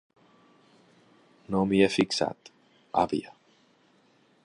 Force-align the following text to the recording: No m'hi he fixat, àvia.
No 1.55 1.61
m'hi 1.73 1.83
he 1.83 1.91
fixat, 1.99 2.53
àvia. 3.07 3.39